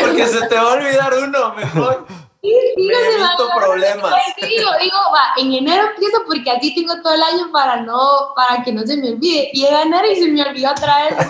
[0.00, 2.06] Porque se te va a olvidar uno, mejor.
[2.42, 4.14] Sí, sí, me evito problemas.
[4.36, 8.62] digo, digo, va, en enero empiezo porque así tengo todo el año para no, para
[8.62, 9.50] que no se me olvide.
[9.52, 11.14] Llega enero y se me olvidó otra vez.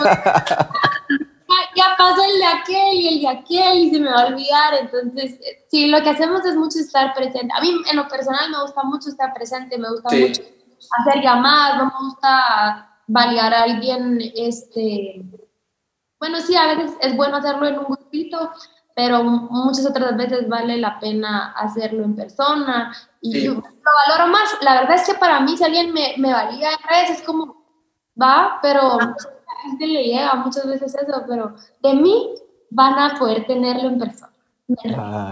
[1.76, 4.74] ya pasó el de aquel y el de aquel y se me va a olvidar.
[4.80, 7.52] Entonces, sí, lo que hacemos es mucho estar presente.
[7.56, 10.42] A mí, en lo personal, me gusta mucho estar presente, me gusta mucho
[10.98, 15.22] hacer llamadas, no me gusta validar a alguien, este,
[16.18, 18.52] bueno, sí, a veces es bueno hacerlo en un grupito,
[18.94, 24.58] pero muchas otras veces vale la pena hacerlo en persona y lo valoro más.
[24.60, 27.64] La verdad es que para mí si alguien me, me valida en redes es como,
[28.20, 32.34] va, pero a la gente le llega muchas veces eso, pero de mí
[32.70, 34.29] van a poder tenerlo en persona.
[34.96, 35.30] Ah,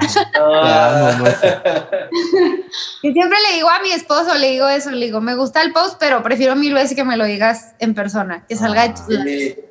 [3.03, 5.72] y siempre le digo a mi esposo, le digo eso, le digo, me gusta el
[5.72, 9.68] post, pero prefiero mil veces que me lo digas en persona, que salga de ah,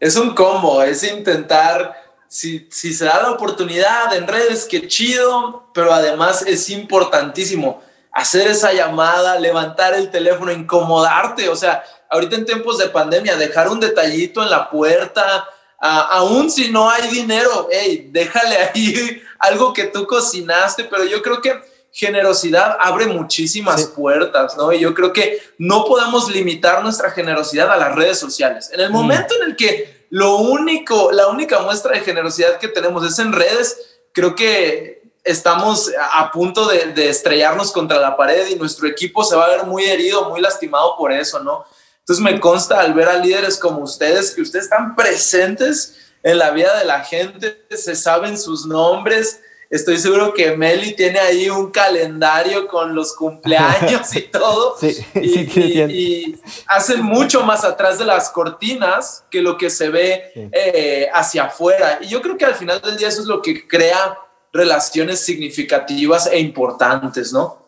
[0.00, 1.94] Es un combo, es intentar,
[2.28, 8.48] si, si se da la oportunidad en redes, qué chido, pero además es importantísimo hacer
[8.48, 13.80] esa llamada, levantar el teléfono, incomodarte, o sea, ahorita en tiempos de pandemia, dejar un
[13.80, 15.46] detallito en la puerta,
[15.78, 21.40] aún si no hay dinero, hey, déjale ahí algo que tú cocinaste, pero yo creo
[21.40, 21.60] que
[21.92, 24.72] generosidad abre muchísimas puertas, ¿no?
[24.72, 28.70] Y yo creo que no podemos limitar nuestra generosidad a las redes sociales.
[28.72, 28.92] En el mm.
[28.92, 33.32] momento en el que lo único, la única muestra de generosidad que tenemos es en
[33.32, 39.24] redes, creo que estamos a punto de, de estrellarnos contra la pared y nuestro equipo
[39.24, 41.64] se va a ver muy herido, muy lastimado por eso, ¿no?
[42.08, 46.52] Entonces me consta al ver a líderes como ustedes, que ustedes están presentes en la
[46.52, 49.42] vida de la gente, se saben sus nombres.
[49.68, 54.76] Estoy seguro que Meli tiene ahí un calendario con los cumpleaños y todo.
[54.80, 59.90] Sí, y, sí, y, hacen mucho más atrás de las cortinas que lo que se
[59.90, 61.98] ve eh, hacia afuera.
[62.00, 64.16] Y yo creo que al final del día eso es lo que crea
[64.50, 67.58] relaciones significativas e importantes, ¿no?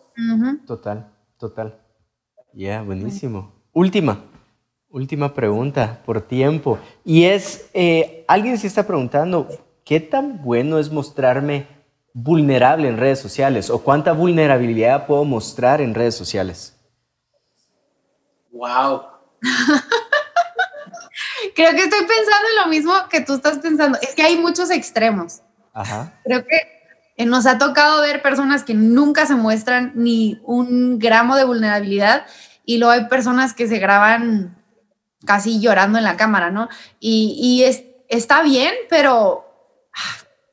[0.66, 1.78] Total, total.
[2.54, 3.60] Ya, buenísimo.
[3.74, 4.29] Última.
[4.92, 6.80] Última pregunta por tiempo.
[7.04, 9.48] Y es, eh, alguien se está preguntando,
[9.84, 11.68] ¿qué tan bueno es mostrarme
[12.12, 13.70] vulnerable en redes sociales?
[13.70, 16.76] ¿O cuánta vulnerabilidad puedo mostrar en redes sociales?
[18.50, 19.02] Wow.
[21.54, 23.96] Creo que estoy pensando en lo mismo que tú estás pensando.
[24.02, 25.40] Es que hay muchos extremos.
[25.72, 26.18] Ajá.
[26.24, 31.44] Creo que nos ha tocado ver personas que nunca se muestran ni un gramo de
[31.44, 32.26] vulnerabilidad
[32.64, 34.59] y luego hay personas que se graban
[35.24, 36.68] casi llorando en la cámara, ¿no?
[36.98, 39.46] Y, es, está bien, pero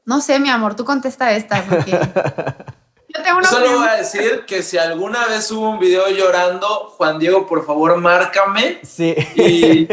[0.06, 1.64] no sé, mi amor, tú contesta esta.
[1.64, 1.92] Porque
[3.10, 6.94] yo tengo una Solo voy a decir que si alguna vez hubo un video llorando,
[6.98, 8.80] Juan Diego, por favor, márcame.
[8.84, 9.16] Sí.
[9.36, 9.86] Y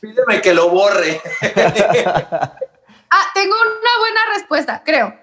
[0.00, 1.20] pídeme que lo borre.
[1.56, 5.14] ah, tengo una buena respuesta, creo.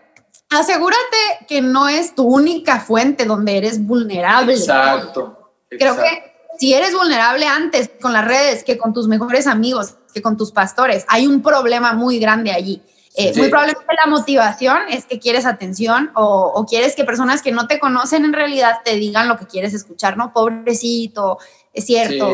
[0.49, 4.53] Asegúrate que no es tu única fuente donde eres vulnerable.
[4.53, 5.51] Exacto.
[5.69, 10.21] Creo que si eres vulnerable antes con las redes que con tus mejores amigos, que
[10.21, 12.81] con tus pastores, hay un problema muy grande allí.
[13.17, 17.65] Eh, muy probablemente la motivación es que quieres atención o, quieres que personas que no
[17.65, 20.33] te conocen en realidad te digan lo que quieres escuchar, ¿no?
[20.33, 21.37] Pobrecito,
[21.71, 22.33] es cierto.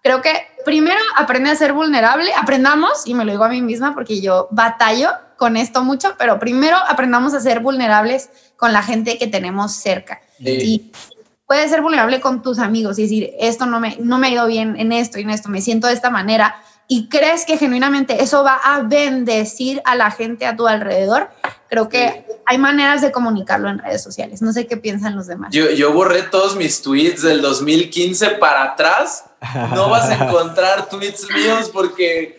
[0.00, 0.32] Creo que
[0.64, 4.48] primero aprende a ser vulnerable, aprendamos, y me lo digo a mí misma porque yo
[4.50, 9.72] batallo con esto mucho, pero primero aprendamos a ser vulnerables con la gente que tenemos
[9.72, 10.20] cerca.
[10.38, 10.92] Y
[11.46, 14.46] puedes ser vulnerable con tus amigos y decir, esto no me, no me ha ido
[14.46, 18.22] bien en esto y en esto, me siento de esta manera, y crees que genuinamente
[18.22, 21.30] eso va a bendecir a la gente a tu alrededor,
[21.68, 24.42] creo que hay maneras de comunicarlo en redes sociales.
[24.42, 25.50] No sé qué piensan los demás.
[25.52, 29.24] Yo, yo borré todos mis tweets del 2015 para atrás.
[29.74, 32.38] No vas a encontrar tweets míos porque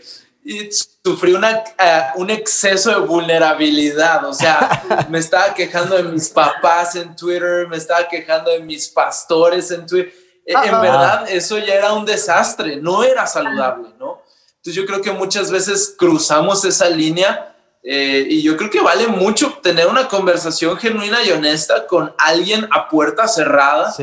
[1.04, 4.26] sufrí una, eh, un exceso de vulnerabilidad.
[4.26, 8.88] O sea, me estaba quejando de mis papás en Twitter, me estaba quejando de mis
[8.88, 10.14] pastores en Twitter.
[10.46, 14.22] E, en verdad, eso ya era un desastre, no era saludable, ¿no?
[14.58, 17.56] Entonces yo creo que muchas veces cruzamos esa línea
[17.88, 22.68] eh, y yo creo que vale mucho tener una conversación genuina y honesta con alguien
[22.72, 23.94] a puerta cerrada.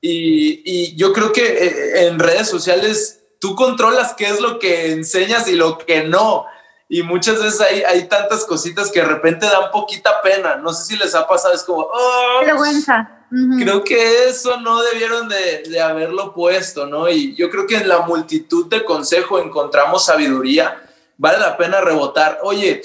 [0.00, 4.92] Y, y, yo creo que eh, en redes sociales tú controlas qué es lo que
[4.92, 6.46] enseñas y lo que no.
[6.88, 10.56] Y muchas veces hay, hay tantas cositas que de repente dan poquita pena.
[10.56, 13.14] No sé si les ha pasado, es como, oh, vergüenza.
[13.58, 17.10] Creo que eso no debieron de, de, haberlo puesto, ¿no?
[17.10, 20.82] Y yo creo que en la multitud de consejos encontramos sabiduría.
[21.18, 22.38] Vale la pena rebotar.
[22.42, 22.80] Oye,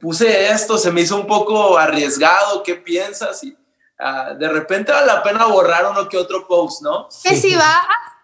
[0.00, 3.42] puse esto, se me hizo un poco arriesgado, ¿qué piensas?
[3.42, 3.56] Y
[3.98, 7.08] ah, de repente vale la pena borrar uno que otro post, ¿no?
[7.24, 7.82] Que si va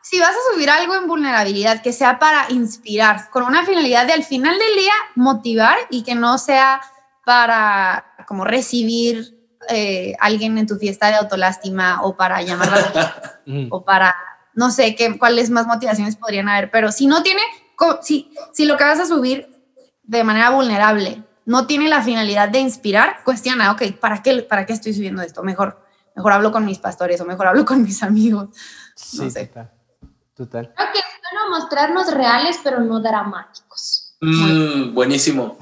[0.08, 4.12] si vas a subir algo en vulnerabilidad, que sea para inspirar, con una finalidad de
[4.12, 6.80] al final del día motivar y que no sea
[7.24, 9.36] para como recibir
[9.68, 13.40] eh, alguien en tu fiesta de autolástima o para llamarla
[13.70, 14.14] o para
[14.54, 17.42] no sé qué cuáles más motivaciones podrían haber, pero si no tiene
[18.00, 19.48] si si lo que vas a subir
[20.04, 24.72] de manera vulnerable no tiene la finalidad de inspirar, cuestiona, ok, ¿para qué, para qué
[24.72, 25.42] estoy subiendo esto?
[25.42, 25.84] Mejor,
[26.14, 28.50] mejor hablo con mis pastores o mejor hablo con mis amigos.
[28.94, 29.50] Sí, sé.
[30.36, 30.72] Total.
[30.74, 34.14] Creo que es bueno mostrarnos reales, pero no dramáticos.
[34.20, 35.56] Mm, buenísimo.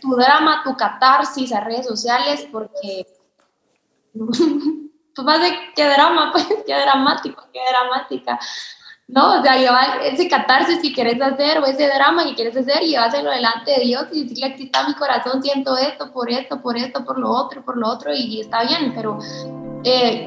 [0.00, 3.06] tu drama, tu catarsis a redes sociales, porque
[4.14, 8.38] pues más de qué drama, pues qué dramático, qué dramática.
[9.06, 9.38] ¿no?
[9.38, 13.30] O sea, llevar ese catarsis que quieres hacer o ese drama que quieres hacer, llevárselo
[13.30, 17.04] delante de Dios y decirle, aquí está mi corazón, siento esto, por esto, por esto,
[17.04, 19.18] por lo otro, por lo otro, y, está bien, pero
[19.84, 20.24] eh,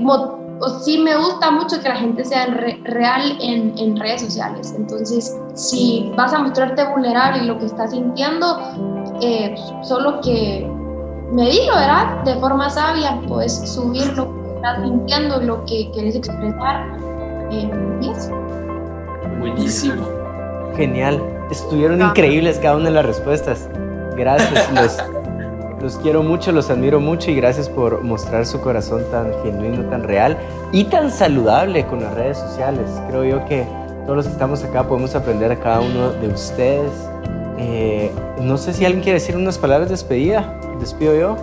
[0.83, 4.73] sí me gusta mucho que la gente sea real en, en, redes sociales.
[4.77, 8.59] Entonces, si vas a mostrarte vulnerable y lo que estás sintiendo,
[9.21, 10.69] eh, solo que
[11.31, 12.23] me digo, ¿verdad?
[12.23, 16.97] De forma sabia, puedes subir lo que estás sintiendo, lo que quieres expresar.
[17.51, 17.69] Eh,
[19.39, 20.03] Buenísimo.
[20.75, 21.21] Genial.
[21.51, 23.69] Estuvieron increíbles cada una de las respuestas.
[24.15, 24.71] Gracias.
[24.73, 24.97] Los,
[25.81, 30.03] los quiero mucho, los admiro mucho y gracias por mostrar su corazón tan genuino, tan
[30.03, 30.37] real
[30.71, 32.89] y tan saludable con las redes sociales.
[33.09, 33.67] Creo yo que
[34.03, 36.91] todos los que estamos acá podemos aprender a cada uno de ustedes.
[37.57, 38.11] Eh,
[38.41, 40.59] no sé si alguien quiere decir unas palabras de despedida.
[40.79, 41.37] Despido yo.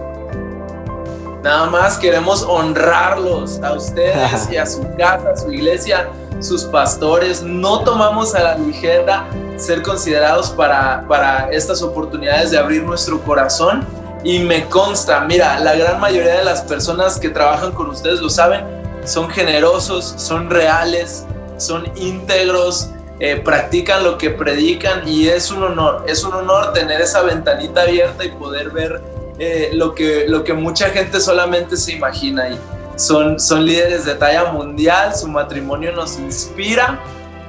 [1.43, 6.09] Nada más queremos honrarlos a ustedes y a su casa, a su iglesia
[6.41, 9.27] sus pastores, no tomamos a la ligera
[9.57, 13.87] ser considerados para, para estas oportunidades de abrir nuestro corazón.
[14.25, 18.31] Y me consta, mira, la gran mayoría de las personas que trabajan con ustedes lo
[18.31, 18.65] saben,
[19.05, 21.27] son generosos, son reales,
[21.59, 22.89] son íntegros,
[23.21, 27.83] eh, practican lo que predican y es un honor, es un honor tener esa ventanita
[27.83, 29.01] abierta y poder ver
[29.39, 32.49] eh, lo, que, lo que mucha gente solamente se imagina.
[32.49, 32.59] Y,
[32.97, 37.01] son, son líderes de talla mundial, su matrimonio nos inspira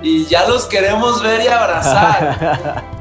[0.01, 2.83] y ya los queremos ver y abrazar.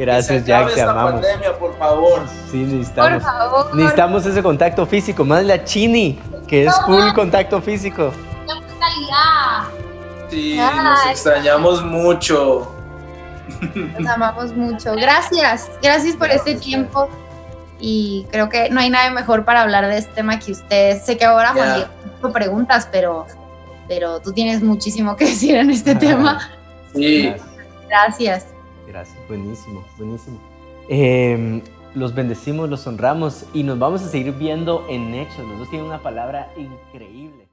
[0.00, 1.20] Gracias, Jack, te amamos.
[1.20, 2.22] pandemia, por favor.
[2.50, 3.74] Sí, necesitamos, por favor.
[3.74, 8.10] necesitamos ese contacto físico, más la Chini, que es full contacto físico.
[10.30, 12.72] Sí, nos extrañamos mucho.
[13.98, 14.94] Nos amamos mucho.
[14.96, 17.10] Gracias, gracias por este tiempo
[17.78, 21.02] y creo que no hay nada mejor para hablar de este tema que usted.
[21.02, 23.26] Sé que ahora Juan Diego preguntas, pero,
[23.86, 26.50] pero tú tienes muchísimo que decir en este tema.
[26.94, 27.34] Sí.
[27.86, 28.46] Gracias.
[28.90, 30.40] Gracias, buenísimo, buenísimo.
[30.88, 31.62] Em,
[31.94, 35.46] los bendecimos, los honramos y nos vamos a seguir viendo en hechos.
[35.46, 37.49] Los dos tienen una palabra increíble.